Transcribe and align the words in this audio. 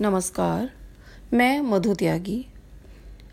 नमस्कार, 0.00 0.70
मैं 1.32 1.60
मधु 1.60 1.94
त्यागी। 1.94 2.46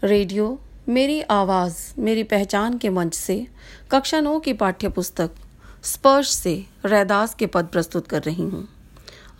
रेडियो, 0.04 0.60
मेरी 0.90 1.22
आवाज़, 1.22 2.00
मेरी 2.00 2.24
पहचान 2.24 2.78
के 2.78 2.90
मंच 2.90 3.14
से, 3.14 3.48
कक्षा 3.92 4.22
नौ 4.22 4.40
की 4.40 4.54
पाठ्य 4.54 4.90
पुस्तक 4.90 5.32
स्पर्श 5.84 6.30
से 6.30 6.66
रैदास 6.86 7.36
के 7.36 7.46
पद 7.46 7.66
प्रस्तुत 7.66 8.08
कर 8.08 8.22
रही 8.22 8.44
हूँ। 8.44 8.68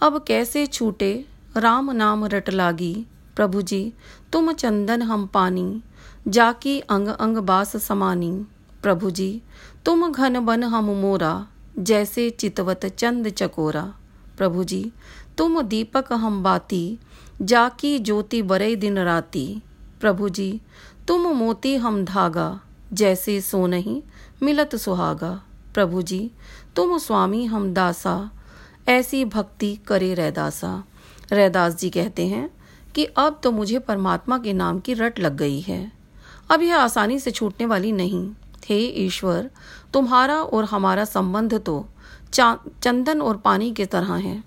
अब 0.02 0.26
कैसे 0.28 0.66
छूटे, 0.66 1.26
राम 1.58 1.92
नाम 1.92 2.26
रट 2.26 2.50
लागी, 2.50 3.06
प्रभु 3.36 3.62
जी, 3.62 3.94
तुम 4.34 4.54
चंदन 4.54 5.02
हम 5.02 5.28
पानी, 5.28 5.82
जाकी 6.28 6.80
अंग 6.80 7.08
अंग 7.08 7.38
बास 7.38 7.78
समानी, 7.78 8.46
प्रभु 8.82 9.12
जी, 9.12 9.42
तुम 9.86 10.12
घन 10.12 10.40
बन 10.40 10.64
हम 10.64 10.86
मोरा, 10.86 11.48
जैसे 11.80 12.30
चितवत 12.30 12.86
चंद 12.86 13.30
चकोरा। 13.30 13.94
प्रभु 14.38 14.64
जी 14.64 14.92
तुम 15.38 15.62
दीपक 15.62 16.14
हम 16.14 16.44
बाती, 16.44 17.00
जाकी 17.42 18.00
ज्योति 18.00 18.42
बरे 18.42 18.76
दिन 18.76 19.00
राती। 19.00 19.62
प्रभु 20.02 20.30
जी 20.30 20.62
तुम 21.08 21.22
मोती 21.22 21.76
हम 21.76 22.06
धागा, 22.06 22.62
जैसे 22.94 23.42
सो 23.42 23.68
नहीं 23.68 24.02
मिलत 24.44 24.76
सुहागा। 24.76 25.44
प्रभु 25.74 26.02
जी 26.02 26.32
तुम 26.76 26.98
स्वामी 26.98 27.46
हम 27.46 27.74
दासा, 27.74 28.32
ऐसी 28.88 29.26
भक्ति 29.26 29.80
करे 29.88 30.14
रैदासा। 30.14 30.84
रैदास 31.32 31.76
जी 31.76 31.90
कहते 31.90 32.28
हैं 32.28 32.50
कि 32.96 33.06
अब 33.06 33.40
तो 33.44 33.52
मुझे 33.52 33.80
परमात्मा 33.80 34.38
के 34.38 34.54
नाम 34.54 34.80
की 34.80 34.94
रट 34.94 35.20
लग 35.20 35.38
गई 35.38 35.60
है। 35.62 35.92
अब 36.52 36.62
यह 36.62 36.78
आसानी 36.78 37.20
से 37.20 37.32
छूटने 37.32 37.66
वाली 37.66 37.92
नहीं। 37.92 38.32
हे 38.66 38.80
ईश्वर, 38.80 39.50
तुम्हारा 39.94 40.36
और 40.36 40.66
हमारा 40.66 41.06
संबंध 41.06 41.54
तो 41.54 41.90
चंदन 42.34 43.22
और 43.22 43.38
पानी 43.38 43.72
की 43.72 43.86
तरह 43.86 44.14
है। 44.14 44.42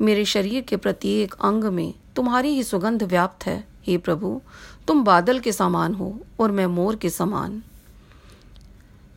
मेरे 0.00 0.24
शरीर 0.24 0.62
के 0.62 0.76
प्रत्येक 0.76 1.34
अंग 1.34 1.64
में 1.64 1.92
तुम्हारी 2.16 2.48
ही 2.48 2.62
सुगंध 2.62 3.02
व्याप्त 3.02 3.46
है, 3.46 3.64
हे 3.86 3.96
प्रभु। 3.98 4.40
तुम 4.86 5.02
बादल 5.04 5.38
के 5.38 5.52
समान 5.52 5.94
हो 5.94 6.18
और 6.40 6.50
मैं 6.50 6.66
मोर 6.66 6.96
के 6.96 7.10
समान। 7.10 7.62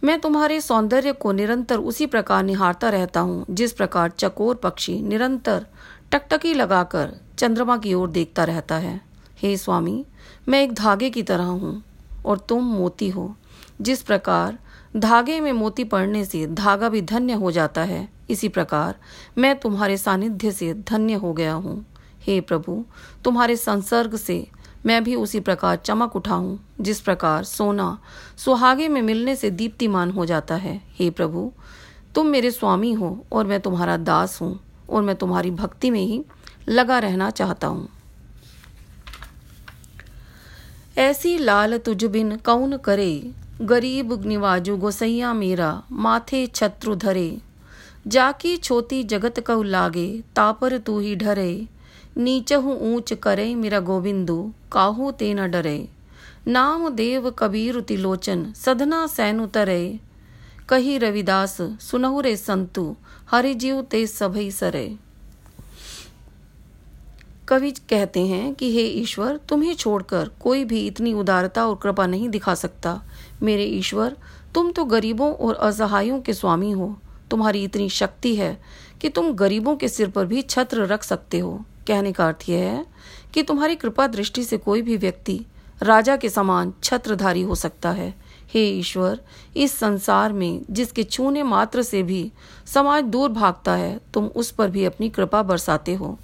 मैं 0.03 0.19
तुम्हारे 0.19 0.59
सौंदर्य 0.61 1.11
को 1.13 1.31
निरंतर 1.31 1.78
उसी 1.78 2.05
प्रकार 2.05 2.44
निहारता 2.44 2.89
रहता 2.89 3.19
हूँ, 3.19 3.45
जिस 3.50 3.72
प्रकार 3.72 4.09
चकोर 4.09 4.56
पक्षी 4.56 5.02
निरंतर 5.02 5.66
टकटकी 6.11 6.53
लगाकर 6.53 7.13
चंद्रमा 7.39 7.78
की 7.78 7.94
ओर 7.94 8.09
देखता 8.09 8.44
रहता 8.44 8.75
है। 8.75 9.00
हे 9.38 9.56
स्वामी, 9.58 10.03
मैं 10.50 10.61
एक 10.63 10.73
धागे 10.73 11.09
की 11.09 11.23
तरह 11.23 11.44
हूँ 11.44 11.81
और 12.25 12.38
तुम 12.39 12.63
मोती 12.63 13.09
हो, 13.09 13.33
जिस 13.81 14.02
प्रकार 14.02 14.58
धागे 14.97 15.39
में 15.39 15.52
मोती 15.52 15.84
पड़ने 15.84 16.23
से 16.25 16.45
धागा 16.47 16.89
भी 16.89 17.02
धन्य 17.02 17.34
हो 17.34 17.52
जाता 17.52 17.84
है। 17.84 18.08
इसी 18.30 18.50
प्रकार 18.50 18.95
मैं 19.38 19.59
तुम्हारे 19.59 19.97
सानिध्य 19.97 20.52
से 20.52 20.73
धन्य 20.73 21.14
हो 21.14 21.34
गया 21.34 21.53
हूँ। 21.53 21.86
हे 22.22 22.39
प्रभु, 22.42 22.84
तुम्हारे 23.23 23.56
संसर्ग 23.56 24.16
से 24.16 24.47
मैं 24.86 25.03
भी 25.03 25.16
उसी 25.16 25.39
प्रकार 25.39 25.75
चमक 25.75 26.16
उठाऊं 26.16 26.58
जिस 26.81 27.00
प्रकार 27.02 27.44
सोना 27.44 27.97
सुहागे 28.38 28.88
में 28.88 29.02
मिलने 29.02 29.36
से 29.36 29.50
दीप्तिमान 29.50 30.12
हो 30.12 30.25
जाता 30.25 30.56
है। 30.56 30.81
हे 31.00 31.09
प्रभु, 31.09 31.52
तुम 32.16 32.28
मेरे 32.28 32.52
स्वामी 32.52 32.94
हो 32.94 33.25
और 33.31 33.47
मैं 33.47 33.59
तुम्हारा 33.59 33.97
दास 33.97 34.42
हूँ 34.42 34.59
और 34.89 35.02
मैं 35.02 35.16
तुम्हारी 35.16 35.52
भक्ति 35.52 35.92
में 35.92 36.00
ही 36.00 36.23
लगा 36.69 37.00
रहना 37.00 37.30
चाहता 37.30 37.67
हूँ। 37.67 37.88
ऐसी 40.97 41.38
लाल 41.38 41.78
तुझ 41.78 42.03
बिन 42.06 42.36
कौन 42.38 42.78
करे? 42.78 43.31
गरीब 43.61 44.25
निवाजू 44.25 44.77
गोसैया 44.77 45.33
मेरा, 45.33 45.83
माथे 45.91 46.47
छत्रु 46.47 46.95
धरे। 46.95 47.41
जाकी 48.07 48.57
छोती 48.57 49.03
जगत 49.03 49.39
कऊ 49.39 49.63
लागे, 49.63 50.23
तापर 50.35 50.77
तू 50.77 50.99
ही 50.99 51.15
ढरे। 51.15 51.67
नीचहु 52.17 52.71
ऊंच 52.71 53.13
करे 53.13 53.55
मेरा 53.55 53.79
गोविंदु, 53.79 54.53
काहू 54.71 55.11
ते 55.11 55.33
न 55.33 55.51
डरे। 55.51 55.89
नाम 56.47 56.89
देव 56.89 57.29
कबीर 57.31 57.81
तिलोचन 57.81 58.53
सधना 58.55 59.07
सैन 59.07 59.39
उतरे 59.39 59.99
कही 60.69 60.97
रविदास, 60.97 61.57
सुनहु 61.61 62.21
रे 62.21 62.35
संतु, 62.38 62.95
हरि 63.31 63.53
जीव 63.53 63.81
ते 63.81 64.07
सभई 64.07 64.51
सरे। 64.51 65.10
कवि 67.51 67.72
कहते 67.72 68.19
हैं 68.19 68.56
कि, 68.56 68.73
हे 68.73 68.81
ईश्वर, 68.81 69.39
तुम्हें 69.50 69.75
छोड़कर 69.75 70.31
कोई 70.39 70.66
भी 70.66 70.88
इतनी 70.88 71.13
उदारता 71.13 71.67
और 71.67 71.79
कृपा 71.84 72.07
नहीं 72.07 72.29
दिखा 72.29 72.56
सकता। 72.56 73.03
मेरे 73.44 73.63
ईश्वर, 73.63 74.17
तुम 74.56 74.72
तो 74.72 74.85
गरीबों 74.85 75.34
और 75.34 75.56
असहायों 75.56 76.22
के 76.22 76.34
स्वामी 76.34 76.72
हो। 76.72 77.00
तुम्हारी 77.31 77.63
इतनी 77.63 77.89
शक्ति 77.89 78.35
है 78.35 78.62
कि 79.01 79.09
तुम 79.09 79.34
गरीबों 79.34 79.75
के 79.75 79.88
सिर 79.88 80.09
पर 80.09 80.25
भी 80.25 80.41
छत्र 80.41 80.85
रख 80.85 81.03
सकते 81.03 81.39
हो। 81.39 81.66
कहने 81.88 82.12
का 82.12 82.28
अर्थ 82.28 82.50
यह 82.50 82.59
है 82.59 82.85
कि 83.34 83.44
तुम्हारी 83.44 83.75
कृपा 83.75 84.07
दृष्टि 84.07 84.44
से 84.44 84.57
कोई 84.57 84.81
भी 84.81 84.97
व्यक्ति 84.97 85.45
राजा 85.81 86.18
के 86.18 86.29
समान 86.29 86.73
छत्रधारी 86.83 87.41
हो 87.41 87.56
सकता 87.56 87.91
है। 87.91 88.16
हे 88.53 88.69
ईश्वर, 88.69 89.19
इस 89.57 89.72
संसार 89.72 90.33
में 90.33 90.62
जिसके 90.72 91.03
छूने 91.03 91.44
मात्र 91.44 91.83
से 91.83 92.03
भी 92.03 92.31
समाज 92.66 93.03
दूर 93.03 93.29
भागता 93.29 93.73
है, 93.73 94.00
तुम 94.13 94.25
उस 94.25 94.51
पर 94.51 94.69
भी 94.69 94.85
अपनी 94.85 95.09
कृपा 95.09 95.44
बरसाते 95.44 95.94
हो। 95.94 96.19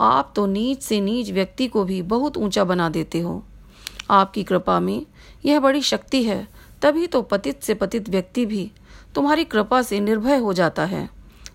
आप 0.00 0.32
तो 0.36 0.46
नीच 0.46 0.82
से 0.82 1.00
नीच 1.00 1.30
व्यक्ति 1.30 1.66
को 1.66 1.84
भी 1.84 2.02
बहुत 2.02 2.36
ऊँचा 2.36 2.64
बना 2.64 2.88
देते 2.88 3.20
हो। 3.20 3.44
आपकी 4.10 4.44
कृपा 4.44 4.80
में 4.80 5.06
यह 5.44 5.60
बड़ी 5.60 5.82
शक्ति 5.82 6.22
है, 6.22 6.48
तभी 6.82 7.06
तो 7.06 7.22
पतित 7.22 7.62
से 7.62 7.74
पतित 7.74 8.08
व्यक्ति 8.08 8.46
भी 8.46 8.72
तुम्हारी 9.14 9.44
कृपा 9.44 9.82
से 9.82 10.00
निर्भय 10.00 10.36
हो 10.36 10.52
जाता 10.52 10.84
है। 10.84 11.10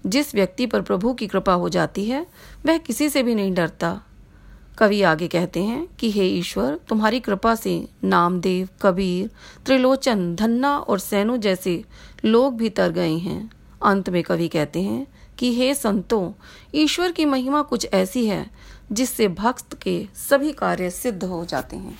जिस 0.05 0.35
व्यक्ति 0.35 0.65
पर 0.65 0.81
प्रभु 0.81 1.13
की 1.13 1.27
कृपा 1.27 1.53
हो 1.53 1.69
जाती 1.69 2.05
है, 2.05 2.27
वह 2.65 2.77
किसी 2.77 3.09
से 3.09 3.23
भी 3.23 3.35
नहीं 3.35 3.53
डरता। 3.53 4.01
कवि 4.77 5.01
आगे 5.01 5.27
कहते 5.27 5.63
हैं 5.63 5.87
कि, 5.99 6.11
हे 6.11 6.27
ईश्वर, 6.27 6.79
तुम्हारी 6.87 7.19
कृपा 7.19 7.55
से 7.55 7.87
नामदेव, 8.03 8.69
कबीर, 8.81 9.29
त्रिलोचन, 9.65 10.35
धन्ना 10.35 10.77
और 10.77 10.99
सैनु 10.99 11.37
जैसे 11.37 11.83
लोग 12.25 12.57
भी 12.57 12.69
तर 12.69 12.91
गए 12.91 13.13
हैं। 13.13 13.51
अंत 13.83 14.09
में 14.09 14.23
कवि 14.23 14.47
कहते 14.47 14.81
हैं 14.81 15.07
कि 15.39 15.53
हे 15.55 15.73
संतों, 15.75 16.31
ईश्वर 16.75 17.11
की 17.11 17.25
महिमा 17.25 17.61
कुछ 17.61 17.87
ऐसी 17.93 18.25
है 18.27 18.51
जिससे 18.91 19.27
भक्त 19.27 19.81
के 19.81 20.07
सभी 20.15 20.51
कार्य 20.51 20.89
सिद्ध 20.89 21.23
हो 21.23 21.45
जाते 21.45 21.75
हैं। 21.75 21.99